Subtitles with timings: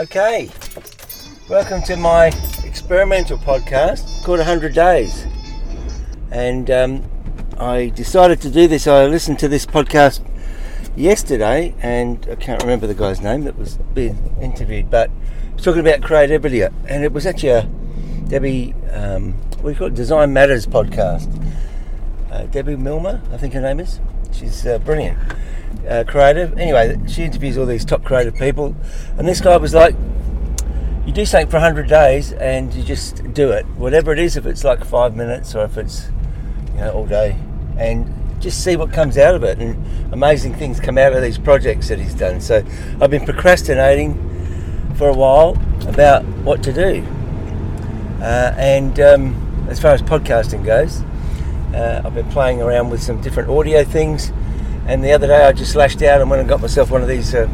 [0.00, 0.48] Okay,
[1.50, 2.28] welcome to my
[2.64, 5.26] experimental podcast called 100 Days.
[6.30, 7.04] And um,
[7.58, 8.86] I decided to do this.
[8.86, 10.26] I listened to this podcast
[10.96, 15.10] yesterday, and I can't remember the guy's name that was being interviewed, but
[15.52, 17.62] was talking about creativity, and it was actually a
[18.26, 21.28] Debbie, um, you call it, Design Matters podcast.
[22.30, 24.00] Uh, Debbie Millman, I think her name is.
[24.40, 25.18] She's uh, brilliant
[25.86, 26.56] uh, creative.
[26.56, 28.74] Anyway, she interviews all these top creative people,
[29.18, 29.94] and this guy was like,
[31.04, 34.38] "You do something for hundred days, and you just do it, whatever it is.
[34.38, 36.08] If it's like five minutes, or if it's
[36.72, 37.36] you know all day,
[37.76, 39.76] and just see what comes out of it." And
[40.10, 42.40] amazing things come out of these projects that he's done.
[42.40, 42.64] So
[42.98, 44.14] I've been procrastinating
[44.96, 45.50] for a while
[45.86, 47.06] about what to do,
[48.22, 51.02] uh, and um, as far as podcasting goes.
[51.74, 54.32] Uh, I've been playing around with some different audio things
[54.90, 57.06] and the other day I just lashed out and went and got myself one of
[57.06, 57.48] these uh,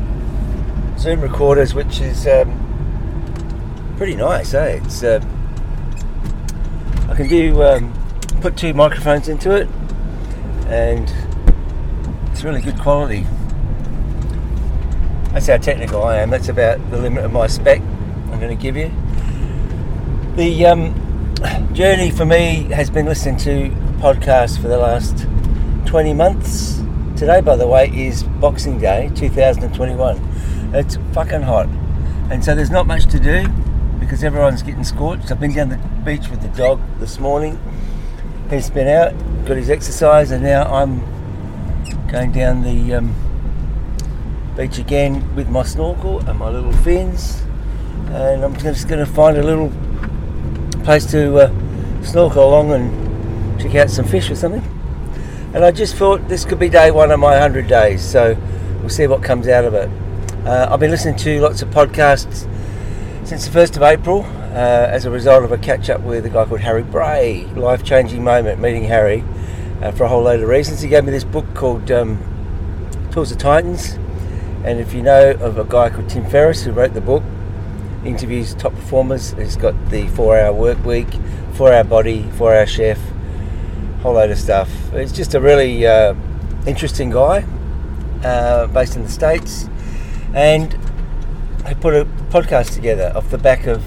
[0.98, 4.80] Zoom recorders, which is um, pretty nice, eh?
[4.82, 5.22] It's uh,
[7.10, 7.92] I can do um,
[8.40, 9.68] put two microphones into it,
[10.68, 11.12] and
[12.32, 13.26] it's really good quality.
[15.32, 16.30] That's how technical I am.
[16.30, 18.90] That's about the limit of my spec I'm going to give you.
[20.36, 25.26] The um, journey for me has been listening to podcasts for the last
[25.86, 26.76] 20 months
[27.16, 30.20] Today, by the way, is Boxing Day 2021.
[30.74, 31.66] It's fucking hot,
[32.30, 33.48] and so there's not much to do
[33.98, 35.32] because everyone's getting scorched.
[35.32, 37.58] I've been down the beach with the dog this morning.
[38.50, 39.14] He's been out,
[39.46, 41.00] got his exercise, and now I'm
[42.08, 43.14] going down the um,
[44.54, 47.40] beach again with my snorkel and my little fins.
[48.08, 49.72] And I'm just going to find a little
[50.84, 53.05] place to uh, snorkel along and
[53.68, 54.62] check out some fish or something
[55.56, 58.36] and I just thought this could be day one of my 100 days, so
[58.80, 59.88] we'll see what comes out of it.
[60.46, 62.46] Uh, I've been listening to lots of podcasts
[63.26, 66.28] since the 1st of April uh, as a result of a catch up with a
[66.28, 67.46] guy called Harry Bray.
[67.54, 69.24] Life changing moment meeting Harry
[69.80, 70.82] uh, for a whole load of reasons.
[70.82, 72.18] He gave me this book called um,
[73.10, 73.94] Tools of Titans,
[74.62, 77.22] and if you know of a guy called Tim Ferriss who wrote the book,
[78.04, 81.08] interviews top performers, he's got the four hour work week,
[81.54, 82.98] four hour body, four hour chef
[84.06, 84.70] whole load of stuff.
[84.92, 86.14] He's just a really uh,
[86.64, 87.44] interesting guy,
[88.22, 89.68] uh, based in the States,
[90.32, 90.72] and
[91.66, 93.82] he put a podcast together off the back of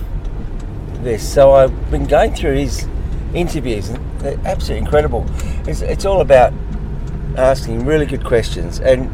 [1.04, 1.26] this.
[1.26, 2.86] So I've been going through his
[3.34, 5.26] interviews, and they're absolutely incredible.
[5.66, 6.52] It's, it's all about
[7.38, 9.08] asking really good questions, and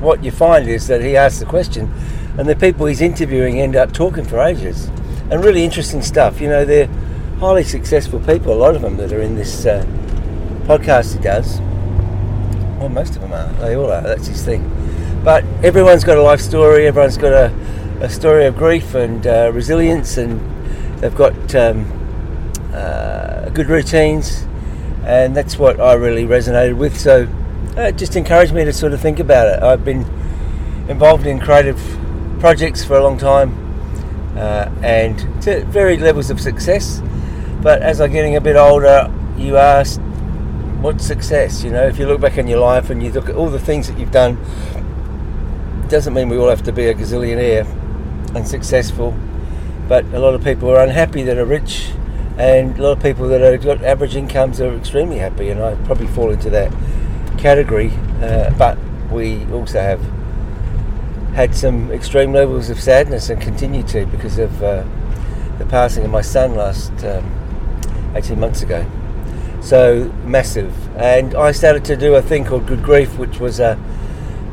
[0.00, 1.92] what you find is that he asks the question,
[2.38, 4.86] and the people he's interviewing end up talking for ages,
[5.30, 6.40] and really interesting stuff.
[6.40, 6.88] You know, they're
[7.38, 9.84] highly successful people, a lot of them that are in this uh,
[10.66, 11.60] podcast he does.
[12.78, 13.48] Well, most of them are.
[13.54, 14.02] They all are.
[14.02, 14.70] That's his thing.
[15.24, 16.86] But everyone's got a life story.
[16.86, 17.54] Everyone's got a,
[18.00, 20.40] a story of grief and uh, resilience, and
[21.00, 21.86] they've got um,
[22.72, 24.44] uh, good routines,
[25.04, 26.98] and that's what I really resonated with.
[26.98, 27.28] So
[27.76, 29.62] uh, it just encouraged me to sort of think about it.
[29.62, 30.02] I've been
[30.88, 31.80] involved in creative
[32.40, 33.54] projects for a long time,
[34.36, 37.02] uh, and to varied levels of success.
[37.62, 40.00] But as I'm getting a bit older, you ask
[40.82, 41.62] what's success?
[41.62, 43.58] You know, if you look back in your life and you look at all the
[43.58, 44.38] things that you've done,
[45.84, 47.66] it doesn't mean we all have to be a gazillionaire
[48.34, 49.16] and successful.
[49.88, 51.92] But a lot of people are unhappy that are rich,
[52.38, 55.74] and a lot of people that have got average incomes are extremely happy, and I
[55.84, 56.72] probably fall into that
[57.38, 57.92] category.
[58.20, 58.78] Uh, but
[59.10, 60.00] we also have
[61.34, 64.84] had some extreme levels of sadness and continue to because of uh,
[65.58, 68.84] the passing of my son last um, 18 months ago
[69.66, 70.72] so massive.
[70.96, 73.78] And I started to do a thing called Good Grief, which was a,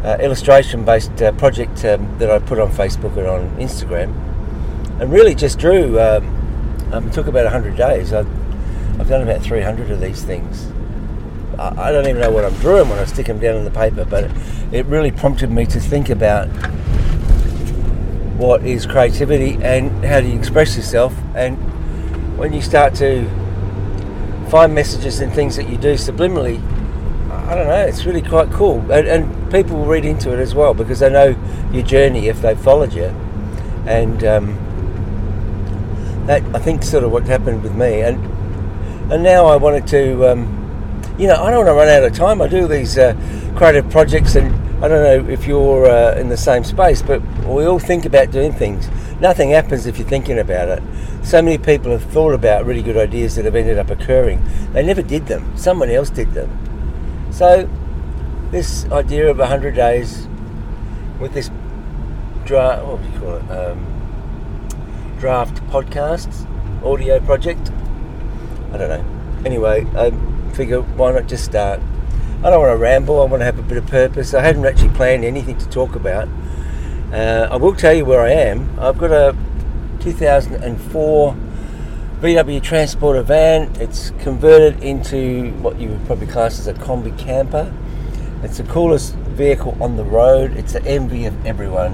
[0.04, 4.12] a illustration-based uh, project um, that I put on Facebook and on Instagram,
[5.00, 6.00] and really just drew.
[6.00, 6.40] Um,
[6.92, 8.14] um, it took about hundred days.
[8.14, 8.28] I've,
[9.00, 10.72] I've done about three hundred of these things.
[11.58, 13.72] I, I, don't even know what I'm drawing when I stick them down on the
[13.72, 14.32] paper, but it,
[14.72, 16.48] it really prompted me to think about
[18.38, 21.16] what is creativity and how do you express yourself.
[21.36, 21.58] And
[22.38, 23.28] when you start to
[24.54, 26.62] find messages and things that you do subliminally.
[27.32, 27.86] I don't know.
[27.88, 31.10] It's really quite cool, and, and people will read into it as well because they
[31.10, 31.36] know
[31.72, 33.06] your journey if they've followed you,
[33.88, 34.56] and um,
[36.28, 38.24] that I think sort of what happened with me, and
[39.12, 42.14] and now I wanted to, um, you know, I don't want to run out of
[42.14, 42.40] time.
[42.40, 43.16] I do these uh,
[43.56, 44.54] creative projects, and
[44.84, 48.32] I don't know if you're uh, in the same space, but we all think about
[48.32, 48.90] doing things.
[49.22, 50.84] Nothing happens if you're thinking about it
[51.24, 54.44] so many people have thought about really good ideas that have ended up occurring.
[54.74, 55.56] They never did them.
[55.58, 56.52] Someone else did them.
[57.32, 57.70] So
[58.52, 60.28] this idea of 100 days
[61.20, 61.50] with this
[62.46, 63.52] dry, what do you call it?
[63.52, 66.50] Um, draft podcasts
[66.84, 67.72] audio project.
[68.74, 69.44] I don't know.
[69.46, 70.12] Anyway, I
[70.54, 71.80] figure why not just start?
[72.44, 73.22] I don't want to ramble.
[73.22, 74.34] I want to have a bit of purpose.
[74.34, 76.28] I hadn't actually planned anything to talk about.
[77.14, 78.78] Uh, I will tell you where I am.
[78.78, 79.34] I've got a
[80.02, 81.38] 2004
[82.20, 83.74] VW Transporter van.
[83.80, 87.74] It's converted into what you would probably class as a combi camper.
[88.44, 90.58] It's the coolest vehicle on the road.
[90.58, 91.94] It's the envy of everyone.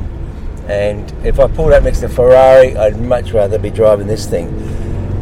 [0.68, 4.26] And if I pulled up next to a Ferrari, I'd much rather be driving this
[4.26, 4.48] thing.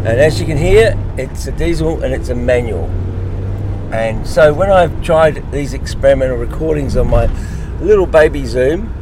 [0.05, 2.89] And as you can hear, it's a diesel and it's a manual.
[3.91, 7.27] And so when I've tried these experimental recordings on my
[7.79, 8.93] little baby Zoom,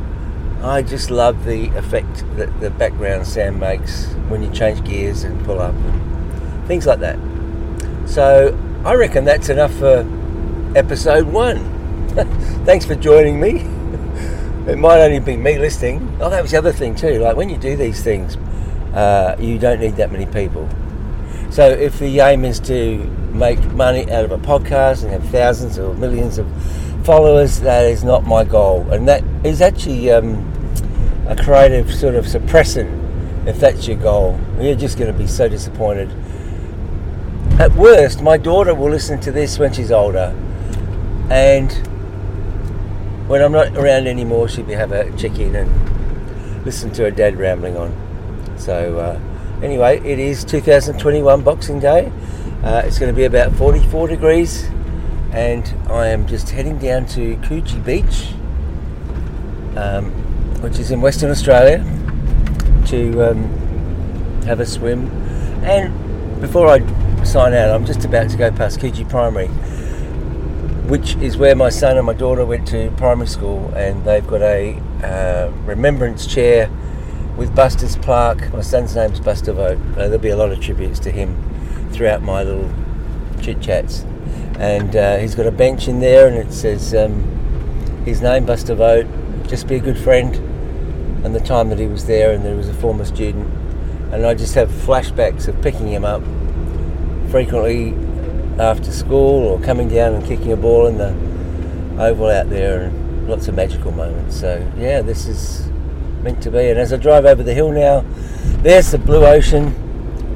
[0.62, 5.44] I just love the effect that the background sound makes when you change gears and
[5.46, 7.18] pull up and things like that.
[8.06, 10.08] So I reckon that's enough for
[10.76, 12.08] episode one.
[12.66, 13.62] Thanks for joining me.
[14.72, 16.18] it might only be me listening.
[16.22, 17.20] Oh, that was the other thing too.
[17.20, 18.38] Like when you do these things,
[18.94, 20.70] uh, you don't need that many people.
[21.50, 25.78] So if the aim is to make money out of a podcast and have thousands
[25.78, 26.48] or millions of
[27.06, 30.52] followers, that is not my goal, and that is actually um,
[31.28, 33.04] a creative sort of suppressant.
[33.48, 36.10] If that's your goal, you're just going to be so disappointed.
[37.60, 40.36] At worst, my daughter will listen to this when she's older,
[41.30, 41.72] and
[43.28, 47.12] when I'm not around anymore, she'll be have a check in and listen to her
[47.12, 47.94] dad rambling on.
[48.58, 52.12] So uh, anyway, it is 2021 Boxing Day.
[52.64, 54.70] Uh, it's going to be about 44 degrees
[55.36, 58.32] and I am just heading down to Coogee Beach,
[59.78, 60.12] um,
[60.62, 61.80] which is in Western Australia,
[62.88, 65.08] to um, have a swim.
[65.66, 66.80] And before I
[67.26, 69.48] sign out, I'm just about to go past Coogee Primary,
[70.88, 74.42] which is where my son and my daughter went to primary school, and they've got
[74.42, 76.70] a uh, remembrance chair
[77.36, 78.54] with Buster's plaque.
[78.54, 79.82] My son's name's Buster Vogt.
[79.92, 81.55] Uh, there'll be a lot of tributes to him
[81.96, 82.72] throughout my little
[83.42, 84.06] chit chats
[84.60, 87.24] and uh, he's got a bench in there, and it says um,
[88.06, 89.08] his name, Buster Vogt.
[89.48, 90.36] Just be a good friend.
[91.26, 93.52] And the time that he was there, and there was a former student,
[94.14, 96.22] and I just have flashbacks of picking him up
[97.32, 97.94] frequently
[98.60, 101.10] after school or coming down and kicking a ball in the
[102.02, 104.40] oval out there, and lots of magical moments.
[104.40, 105.68] So yeah, this is
[106.22, 106.70] meant to be.
[106.70, 108.06] And as I drive over the hill now,
[108.62, 109.74] there's the blue ocean,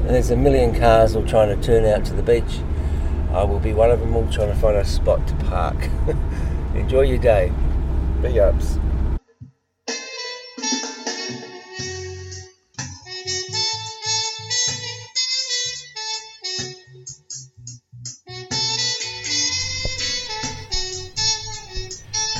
[0.09, 2.61] and there's a million cars all trying to turn out to the beach
[3.31, 5.87] I will be one of them all trying to find a spot to park.
[6.73, 7.53] Enjoy your day.
[8.23, 8.79] Big ups.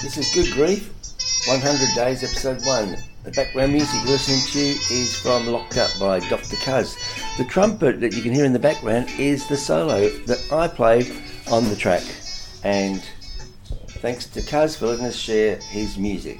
[0.02, 0.92] This is Good Grief,
[1.50, 2.96] 100 Days, Episode 1.
[3.24, 6.56] The background music you're listening to is from Locked Up by Dr.
[6.58, 6.96] Cuz.
[7.40, 11.12] The trumpet that you can hear in the background is the solo that I played
[11.52, 12.04] on the track.
[12.64, 13.02] And
[13.98, 16.40] thanks to Cuz for letting us share his music.